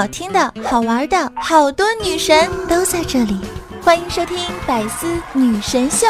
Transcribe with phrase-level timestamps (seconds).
[0.00, 3.38] 好听的、好玩的，好多女神都在这里，
[3.82, 6.06] 欢迎收听《百思女神秀》。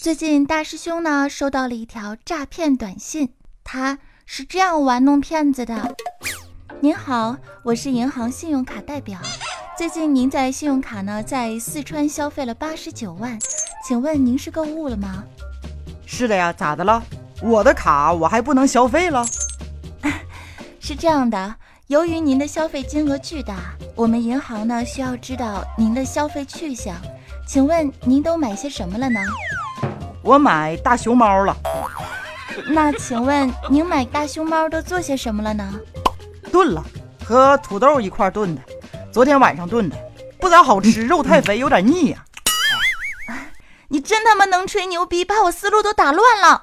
[0.00, 3.28] 最近大师兄呢收到了一条诈骗短信，
[3.62, 5.94] 他是这样玩弄骗子的
[6.80, 9.20] ：“您好，我是银行信用卡代表，
[9.76, 13.38] 最近您在信用卡呢在四川消费了八十九万，
[13.86, 15.22] 请问您是购物了吗
[16.10, 17.02] ？”“是的呀，咋的了？
[17.42, 19.24] 我的卡我还不能消费了
[20.80, 21.54] ？”“是这样的，
[21.88, 23.56] 由于您的消费金额巨大，
[23.94, 26.96] 我们银行呢需要知道您的消费去向，
[27.46, 29.20] 请问您都买些什么了呢？”
[30.24, 31.54] 我买大熊猫了，
[32.68, 35.74] 那请问您买大熊猫都做些什么了呢？
[36.50, 36.82] 炖了，
[37.22, 38.62] 和土豆一块炖的，
[39.12, 39.96] 昨天晚上炖的，
[40.40, 42.24] 不咋好吃，肉太肥，有点腻呀。
[43.90, 46.62] 你真他妈能吹牛逼，把我思路都打乱了。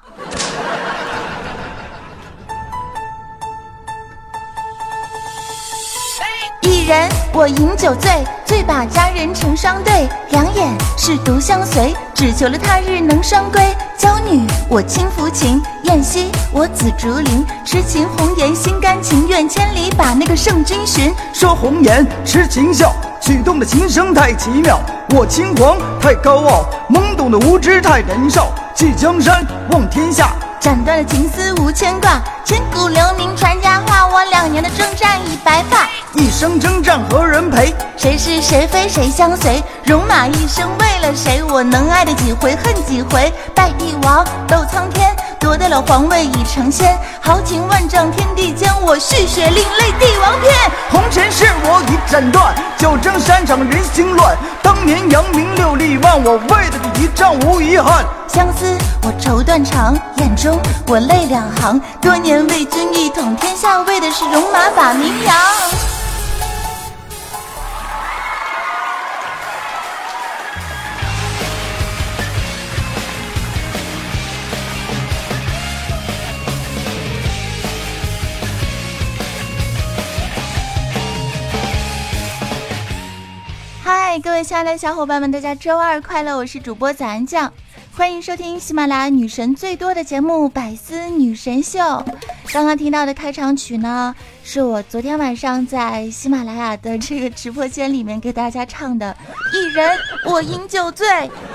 [6.61, 11.95] 一人我饮酒醉，醉把佳人成双对，两眼是独相随。
[12.13, 21.11] 只求了他日能双归，娇女我轻抚琴，燕西我紫竹林，痴情红颜心甘情愿，千里把那个圣君寻。
[21.33, 24.80] 说红颜痴情笑，曲动的琴声太奇妙。
[25.16, 28.49] 我轻狂太高傲，懵懂的无知太年少。
[28.73, 32.22] 弃江山望天下，斩断了情丝无牵挂。
[32.44, 35.88] 千古留名传佳话，我两年的征战已白发。
[36.13, 37.73] 一生征战何人陪？
[37.97, 39.63] 谁是谁非谁相随？
[39.85, 41.41] 戎马一生为了谁？
[41.44, 43.31] 我能爱的几回恨几回？
[43.55, 46.99] 拜帝王斗苍天，夺得了皇位已成仙。
[47.21, 50.51] 豪情万丈天地间，我续写另类帝王篇。
[50.89, 54.35] 红尘事我已斩断，九征山场人心乱。
[54.63, 58.03] 当年扬名六立万，我为的第一战无遗憾。
[58.27, 61.79] 相思我愁断肠，眼中我泪两行。
[62.01, 65.94] 多年为君一统天下，为的是戎马把名扬。
[84.45, 86.38] 亲爱的小伙伴们，大家周二快乐！
[86.38, 87.51] 我是主播早安酱，
[87.97, 91.79] 欢迎收听喜马拉雅女神最多的节目《百思女神秀》。
[92.53, 94.13] 刚刚听到的开场曲呢，
[94.44, 99.17] 是我昨天晚上在喜马拉雅的这个直播间里面给大家唱的
[99.57, 99.97] 《一人
[100.28, 101.07] 我饮酒醉》。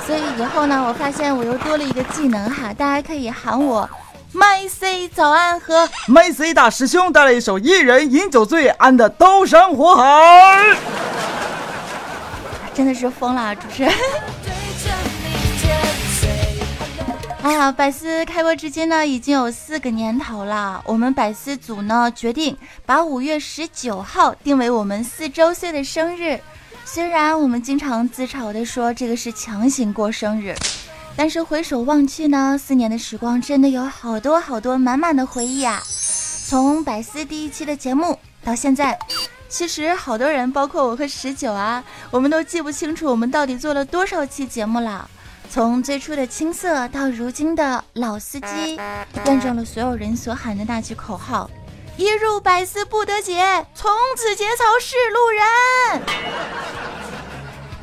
[0.04, 3.88] 所以以后呢，我发现我又多了一个技能哈，大家可以喊我
[4.34, 10.76] My C 早安和 My C 大师兄带来一首《一人饮酒醉》安的刀山火海。
[12.80, 13.92] 真的是疯了，主持人！
[17.42, 20.82] 哎呀，百思开播至今呢，已经有四个年头了。
[20.86, 26.40] 我们百思组呢，决定把五月十九号定为我们四周岁的生日。
[26.86, 30.54] 虽然我们经常自嘲的说这个是强行过生日，
[31.14, 35.82] 但是回首望去呢，四年的时光真的有好多好多满满的回忆啊！
[36.46, 38.98] 从百思第一期的节目到现在。
[39.50, 45.10] 其实好多人，包括我和十九啊，我们都记不清楚我们到底做了多少期节目了。
[45.50, 48.80] 从最初的青涩到如今的老司机，
[49.26, 51.50] 验证了所有人所喊的那句口号：
[51.96, 55.44] 一入百思不得解，从此节操是路人。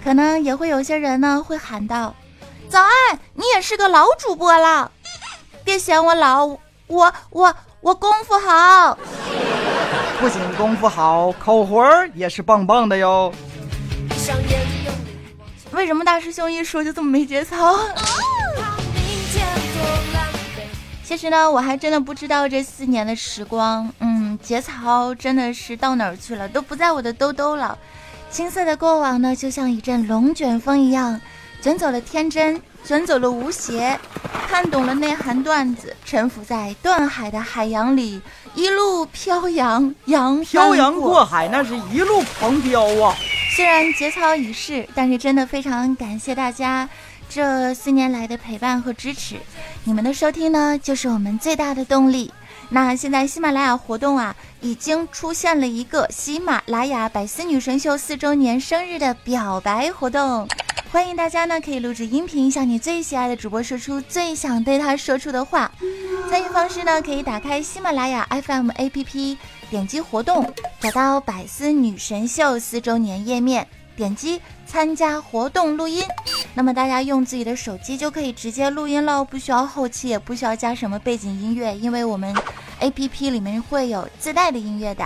[0.02, 2.16] 可能也会有些人呢会喊道：
[2.70, 4.90] 早安，你也是个老主播了，
[5.66, 6.46] 别嫌我老，
[6.88, 8.98] 我我我功夫好。
[10.20, 13.32] 不仅功夫好，口活儿也是棒棒的哟。
[15.72, 17.76] 为什么大师兄一说就这么没节操？
[21.04, 27.78] 其实呢，我还真的不知道这四年的时光，嗯，节操真的是到哪儿去了，都不在我的兜兜了。
[28.30, 31.22] 青涩的过往呢，就像一阵龙卷风一样，
[31.62, 32.60] 卷走了天真。
[32.84, 34.00] 卷走了吴邪，
[34.48, 38.22] 看懂了内涵段子，沉浮在断海的海洋里，
[38.56, 43.14] 一路飘扬，扬飘洋过海，那是一路狂飙啊！
[43.56, 46.88] 虽然节操已逝，但是真的非常感谢大家
[47.28, 49.36] 这四年来的陪伴和支持，
[49.84, 52.32] 你们的收听呢，就是我们最大的动力。
[52.70, 60.48] 那现在喜马拉雅活动啊，已经出现了一个喜马拉雅百思女神秀四周年生日的表白活动。
[60.92, 65.72] 欢迎大家呢，可以录制音频，向你最喜爱的主播说出最想对他说出的话。
[66.30, 69.38] 参与方式呢，可以打开喜马拉雅 FM APP，
[69.70, 73.66] 点击活动，找到百思女神秀四周年页面，
[73.96, 76.04] 点击参加活动录音。
[76.58, 82.36] 那么大家用自己的手机就可以直接录音喽，不需要后期，也不需要加什么背景音乐，因为我们
[82.80, 85.06] A P P 里面会有自带的音乐的。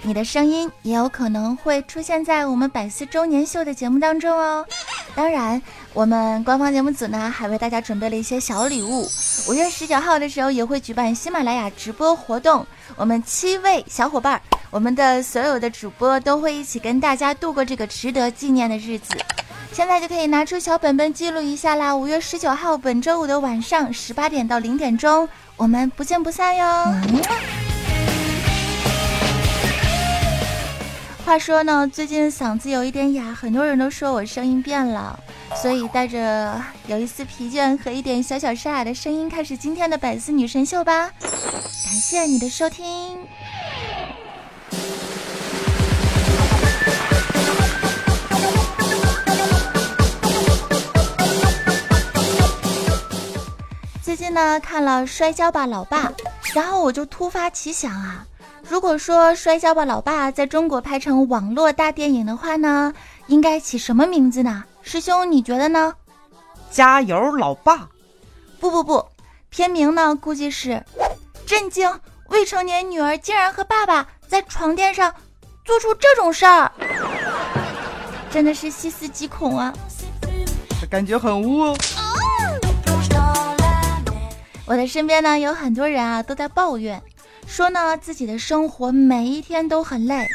[0.00, 4.64] 你的声音也有可能会出现在我们百思周年秀的节目当中哦。
[5.14, 5.60] 当然，
[5.92, 9.06] 我们官方节目组呢还为大家准备了一些小礼物。
[9.50, 12.66] 五月十九号的时候也会举办喜马拉雅直播活动，
[12.96, 14.40] 我们七位小伙伴，
[14.70, 19.14] 我们的所有的主播都会一起跟大家度过这个值得纪念的日子。
[19.72, 21.94] 现在就可以拿出小本本记录一下啦！
[21.94, 26.92] 五月十九号，本周五的晚上十八点到零点钟，我们不见不散哟。
[31.24, 35.18] 话说呢，最近嗓子有一点哑，很多人都说我声音变了，
[35.62, 41.10] 所以带着有一丝疲倦和一点小小沙哑的声音，开始今天的百思女神秀吧。
[41.20, 41.30] 感
[41.94, 43.18] 谢你的收听。
[54.10, 56.08] 最近呢看了《摔跤吧，老爸》，
[56.52, 58.26] 然后我就突发奇想啊，
[58.68, 62.92] 如果说《摔跤吧，老爸》在中国拍成网络大电影的话呢，
[63.28, 64.64] 应该起什么名字呢？
[64.82, 65.94] 师兄你觉得呢？
[66.72, 67.88] 加油，老爸！
[68.58, 69.06] 不不不，
[69.48, 70.84] 片名呢估计是
[71.46, 71.88] 震惊，
[72.30, 75.14] 未成年女儿竟然和爸爸在床垫上
[75.64, 76.72] 做出这种事儿，
[78.28, 79.72] 真的是细思极恐啊！
[80.90, 81.76] 感觉很污哦。
[84.70, 87.02] 我的身边呢有很多人啊都在抱怨，
[87.44, 90.28] 说呢自己的生活每一天都很累，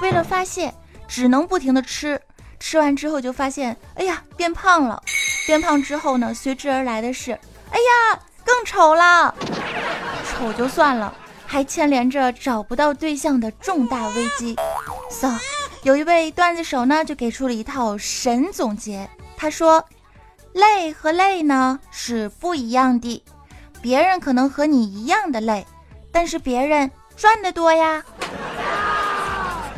[0.00, 0.72] 为了发泄
[1.08, 2.22] 只能不停的吃，
[2.60, 5.02] 吃完之后就发现，哎呀变胖了，
[5.44, 9.34] 变胖之后呢随之而来的是，哎呀更丑了，
[10.24, 11.12] 丑就算了，
[11.44, 14.54] 还牵连着找不到对象的重大危机。
[15.10, 15.32] So，
[15.82, 19.84] 有一位段子手呢就给出了一套神总结，他说，
[20.52, 23.24] 累和累呢是不一样的。
[23.82, 25.66] 别人可能和你一样的累，
[26.12, 28.02] 但是别人赚的多呀。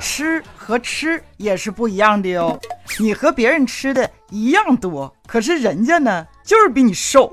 [0.00, 2.58] 吃和吃也是不一样的哟。
[2.99, 7.31] 你和别人吃的一样多，可是人家呢就是比你瘦。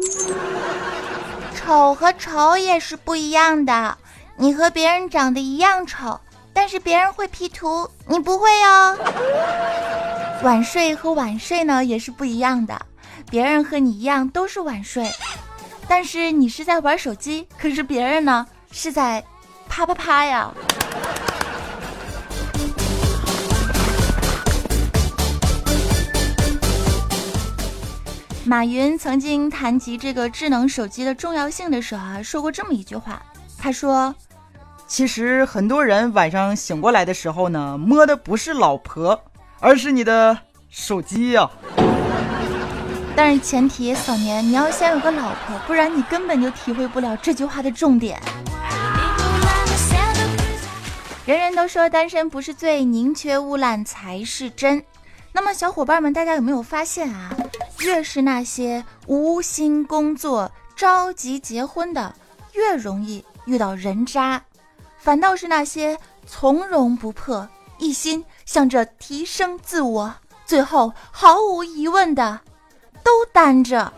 [1.56, 3.98] 丑和丑也是不一样的。
[4.38, 6.20] 你和别人长得一样丑，
[6.54, 8.98] 但是别人会 P 图，你不会哦。
[10.44, 12.80] 晚睡和晚睡呢也是不一样的。
[13.30, 15.12] 别人和你一样都是晚睡。
[15.90, 19.26] 但是你是在玩手机，可是别人呢是在
[19.68, 20.54] 啪啪啪呀。
[28.46, 33.20] 马云曾经谈及这个智能手机的重要性的时候啊，说过这么一句话，
[33.58, 34.14] 他说
[34.88, 39.20] ：“其实很多人晚上醒过来的时候呢，摸的不是老婆，
[39.60, 40.38] 而是你的
[40.70, 41.50] 手机呀。”
[43.22, 48.18] 但是前提，小年你要先有个老婆，不然你根本就体会不了这句话的重点。
[51.26, 54.82] 人人都说单身不是罪，宁缺毋滥才是真。
[55.34, 57.36] 那么小伙伴们，大家有没有发现啊？
[57.80, 62.16] 越是那些无心工作、着急结婚的，
[62.54, 64.40] 越容易遇到人渣；
[64.98, 67.46] 反倒是那些从容不迫、
[67.80, 72.40] 一心想着提升自我，最后毫无疑问的。
[73.10, 73.92] 都单着。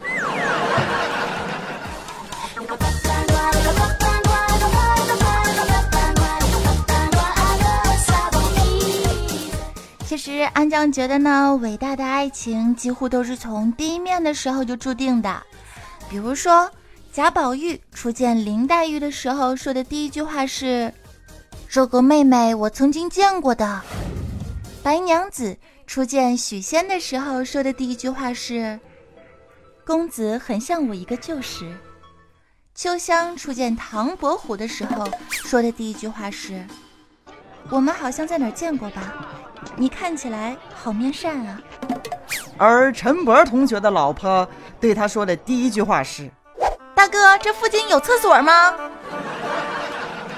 [10.06, 15.44] 其实安江觉得呢，伟大的爱情几乎都是从第一面的时候就注定的。
[16.10, 16.72] 比如说，
[17.12, 20.94] 贾宝玉初见林黛玉的时候说的第一句话是
[21.68, 23.82] ：“这个妹妹我曾经见过的。”
[24.82, 28.80] 白娘子初见许仙的时候说的第一句话是。
[29.86, 31.66] 公子很像我一个旧识。
[32.74, 36.66] 秋香初见唐伯虎的时候说的第一句话是
[37.70, 39.14] ：“我们好像在哪儿见过吧？
[39.76, 41.60] 你看起来好面善啊。”
[42.58, 44.48] 而陈博同学的老婆
[44.80, 46.30] 对他说的第一句话是
[46.96, 48.74] ：“大哥，这附近有厕所吗？”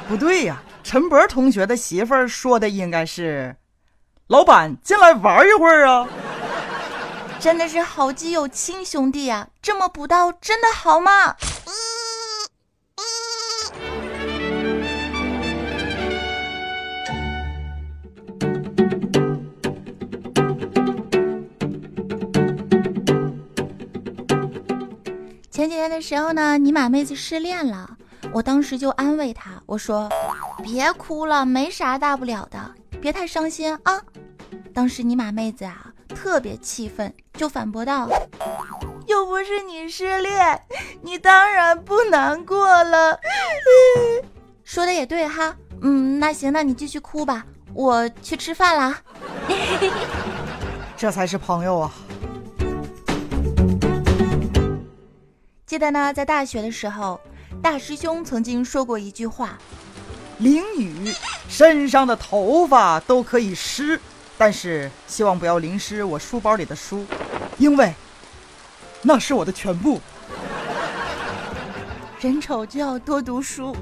[0.07, 3.55] 不对呀，陈博同学的媳妇儿说的应该是
[4.27, 6.07] ：“老板，进来玩一会儿啊。”
[7.43, 9.49] 真的是好基友亲兄弟啊！
[9.61, 11.35] 这么补刀真的好吗？
[25.51, 27.97] 前几天的时候呢，尼玛妹子失恋了，
[28.31, 30.09] 我当时就安慰她，我说
[30.63, 34.01] ：“别哭了，没啥大不了的，别太伤心啊。”
[34.73, 35.89] 当时尼玛妹子啊。
[36.15, 38.07] 特别气愤，就反驳道
[39.07, 40.61] ：“又不是你失恋，
[41.01, 43.19] 你当然不难过了。
[44.63, 49.01] ”说的也对哈，嗯，那行，那你继续哭吧，我去吃饭啦。
[50.95, 51.91] 这才是朋友啊！
[55.65, 57.19] 记得呢，在大学的时候，
[57.61, 59.57] 大师兄曾经说过一句话
[60.37, 61.11] ：“淋雨，
[61.49, 63.99] 身上的头发都可以湿，
[64.37, 67.05] 但是希望不要淋湿我书包里的书，
[67.57, 67.93] 因为
[69.01, 70.01] 那是我的全部。”
[72.19, 73.75] 人丑就要多读书。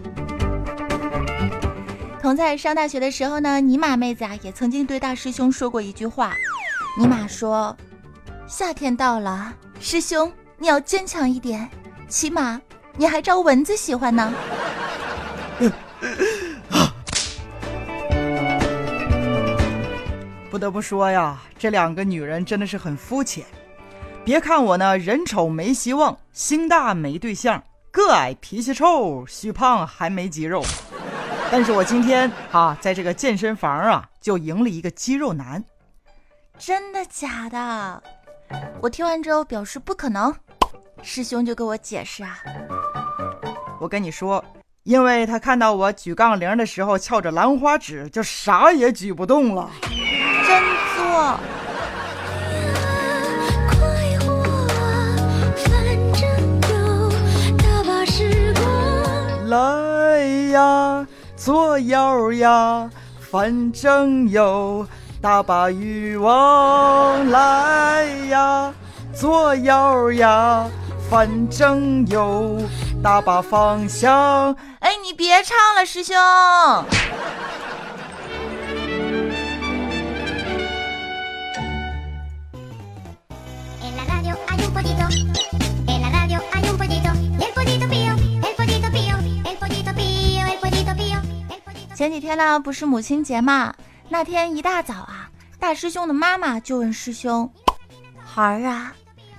[2.22, 6.36] 同在上大学的时候呢，尼玛妹子啊也曾经对大师兄说过一句话。
[6.98, 7.76] 尼玛说
[8.48, 11.70] ：“夏天到了，师兄你要坚强一点，
[12.08, 12.60] 起码
[12.98, 14.34] 你还招蚊子喜欢呢。”
[20.52, 23.46] 不得不说呀，这两个女人真的是很肤浅。
[24.26, 30.62] 别看我呢，人丑没希望，心大没对象，个矮脾气臭，虚胖还没肌肉。
[31.50, 35.64] 但是我今天啊，在这个健身房啊，就赢了一个肌肉男。
[36.58, 38.04] 真的假的？
[38.82, 40.36] 我听完之后表示不可能。
[41.02, 42.40] 师兄就跟我解释啊，
[43.80, 44.44] 我跟你说，
[44.84, 49.70] 因为他看到我举杠铃的时候翘着兰花指，就啥也举不动了。
[50.48, 50.64] 真
[50.98, 51.40] 作。
[59.48, 61.06] 来呀！
[61.36, 64.88] 做妖呀，反正有
[65.22, 68.74] 大把欲望来呀！
[69.14, 70.66] 做妖呀，
[71.10, 72.58] 反正有
[73.04, 74.56] 大把方向。
[74.92, 76.14] 哎，你别唱了，师兄。
[91.96, 93.74] 前几天呢，不是母亲节嘛？
[94.10, 97.50] 那天一大早啊，大师兄的妈妈就问师兄
[98.20, 98.94] ：“孩儿啊，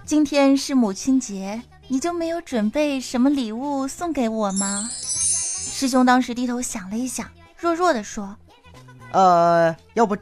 [0.06, 4.88] 今天是母亲节，你就没有准备什么礼物送给我吗？”
[5.82, 7.26] 师兄当时低头想了一想，
[7.58, 8.36] 弱弱的说
[9.10, 10.16] ：“呃，要不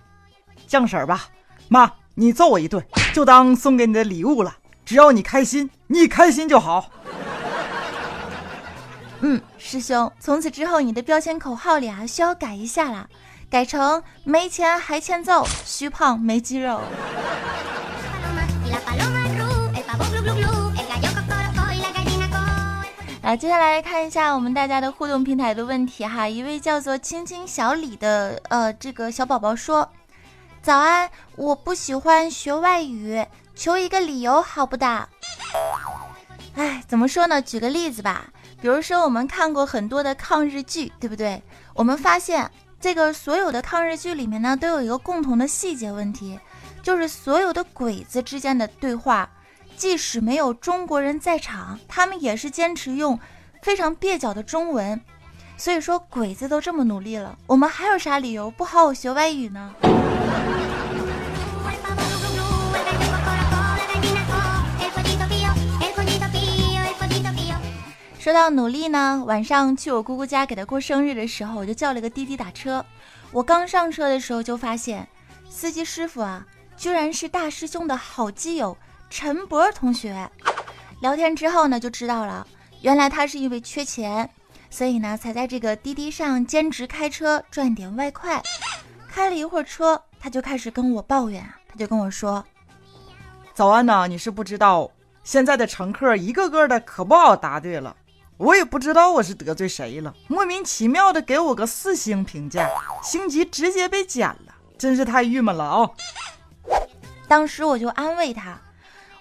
[0.66, 1.26] 降婶儿吧，
[1.68, 4.56] 妈，你揍我一顿，就当送给你的礼物了。
[4.86, 6.90] 只要你开心，你开心就好。”
[9.20, 13.06] 嗯，师兄，从此之后你的标签口号里啊需要改一下了，
[13.50, 16.80] 改成没钱还欠揍，虚胖没肌肉。
[23.30, 26.28] 来，接下来看一下我们大家的互动平台的问题哈。
[26.28, 29.88] 一位叫做青青小李的呃这个小宝宝说
[30.60, 35.08] ：“早安，我不喜欢学外语，求一个理由好不的？”
[36.58, 37.40] 哎，怎么说呢？
[37.40, 38.24] 举个例子吧。
[38.60, 41.40] 比如说，我们看过很多的抗日剧，对不对？
[41.74, 46.36] 我们发现，这个所有的抗日剧里面呢，都有一个共同的细节问题，
[46.82, 49.30] 就是所有的鬼子之间的对话，
[49.80, 53.18] 即使没有中国人在场，他们也是坚持用
[53.62, 55.00] 非常蹩脚的中文。
[55.56, 59.74] 所以说，鬼子都这么努力了，我们还有啥理由不好好学外语呢？
[68.18, 72.84] 说到努力呢，晚上去我姑姑家给她过生日的时候，我就叫了个滴滴打车。
[73.32, 75.08] 我刚上车的时候就发现，
[75.48, 76.44] 司机师傅啊，
[76.76, 78.76] 居然是大师兄的好基友
[79.10, 80.30] 陈博同学。
[81.00, 82.46] 聊天之后呢，就知道了，
[82.80, 84.30] 原来他是因为缺钱，
[84.70, 88.40] 所以呢才在这个滴滴上兼职开车赚点外快。
[89.10, 92.44] 开了一会儿车，他就开始跟我抱怨，他就跟我说
[93.52, 94.88] ：“早安呐，你是不知道，
[95.24, 97.96] 现在的乘客一个个的可不好答对了。”
[98.38, 102.66] 我也不知道我是得罪谁了，莫名其妙的给我个四星评价，
[103.02, 105.90] 星级直接被减了，真是太郁闷了啊！
[107.28, 108.58] 当时我就安慰他，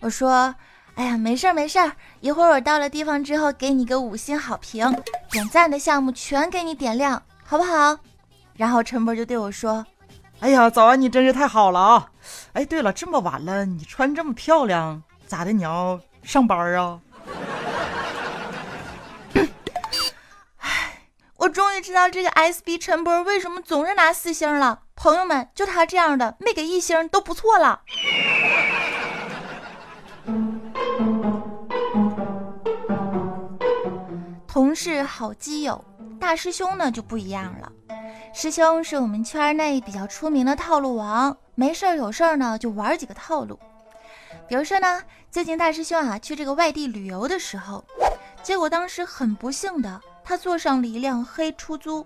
[0.02, 0.56] 我说
[0.96, 1.92] ：“哎呀，没事儿没事儿，
[2.22, 4.96] 一会儿我到了地方之后给你个五星好评，
[5.30, 7.98] 点赞的项目全给你点亮，好不好？”
[8.56, 9.86] 然后陈博就对我说
[10.40, 12.12] ：“哎呀，早安，你真是太好了啊！
[12.54, 15.52] 哎，对了，这么晚了，你穿这么漂亮，咋的？
[15.52, 17.00] 你要上班啊？
[21.38, 24.82] ”我终于知道这个 SB 陈波为什么总是拿四星了。
[24.96, 27.82] 朋友们，就他这样的，没给一星都不错了。
[34.48, 35.84] 同事好基友，
[36.20, 37.72] 大师兄呢就不一样了。
[38.34, 43.60] 师兄是我们圈内比较出名的套路王，没事儿有事儿呢就玩几个套路。
[44.48, 47.84] 比如说呢，最近大师兄啊去这个外地旅游的时候，
[48.44, 52.06] 结果当时很不幸的，他坐上了一辆黑出租。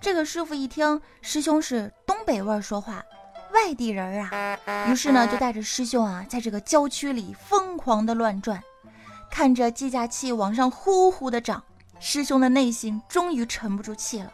[0.00, 3.02] 这个师傅一听师兄是东北味儿说话，
[3.56, 8.62] 外地人啊，于是呢就带着师兄啊在这个郊区里疯狂的乱转，
[9.30, 11.64] 看着计价器往上呼呼的涨，
[11.98, 14.30] 师兄的内心终于沉不住气了，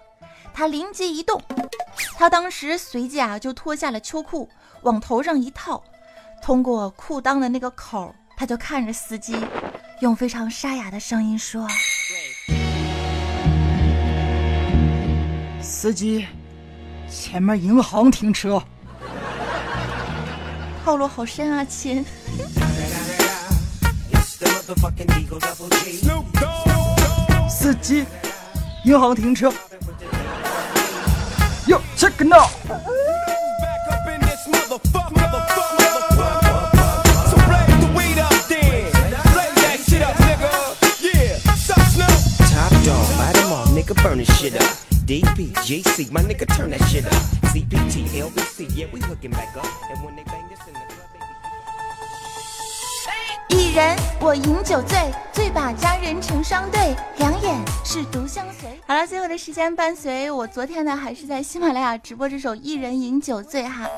[0.52, 1.40] 他灵机一动，
[2.18, 4.48] 他当时随即啊就脱下了秋裤，
[4.82, 5.80] 往头上一套。
[6.42, 9.36] 通过裤裆的那个口，他就看着司机，
[10.00, 11.68] 用非常沙哑的声音说
[15.62, 16.26] ：“司机，
[17.08, 18.60] 前面银行停车。”
[20.84, 22.04] 套路好深啊，亲！
[27.48, 28.04] 司机，
[28.84, 29.52] 银行停车。
[31.68, 32.48] Yo check now。
[53.74, 54.98] 人我饮酒醉，
[55.32, 58.68] 醉把佳人成双对，两眼是独相随。
[58.86, 63.88] 好了，最后的时间伴随我昨天呢，还是在喜马拉雅直播这首《一人饮酒醉》哈，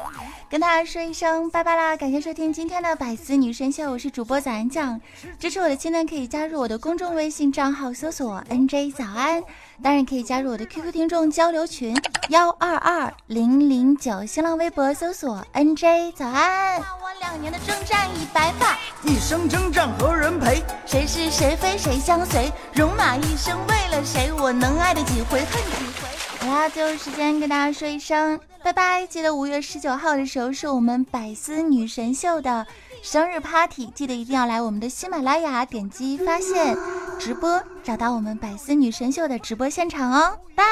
[0.48, 1.96] 跟大家说一声拜拜啦！
[1.96, 5.00] 感谢收听今天的百思女神秀，我是主播早安酱。
[5.40, 9.42] 支持我的亲呢，可以加入我的公众微信账号，搜索 NJ 早安。
[9.82, 11.94] 当然可以加入我的 QQ 听众交流群
[12.28, 16.80] 幺二二零零九，新浪微博搜索 NJ 早安。
[16.80, 20.62] 我两年的征战已白发，一生征战何人陪？
[20.86, 22.50] 谁是谁非谁相随？
[22.74, 24.32] 戎马一生为了谁？
[24.32, 26.48] 我能爱的几回恨几回？
[26.48, 29.06] 好啦，最后时间跟大家说一声拜拜！
[29.06, 32.66] 记得五月十九号的时候是我们百思女神秀的。
[33.04, 36.74] 生日 party，记得一定要来我们的喜马拉雅，点击发现
[37.18, 40.38] 直播，找到我们百思女神秀的直播现场哦。
[40.54, 40.64] 拜。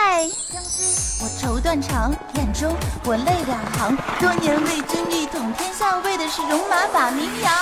[1.21, 3.95] 我绸缎长，眼中我泪两行。
[4.18, 7.53] 多年为君一统天下，为的是戎马把名扬。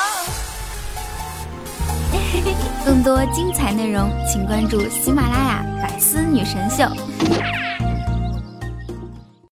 [2.85, 6.85] 更多精彩内容，请关注喜马拉雅百思女神秀。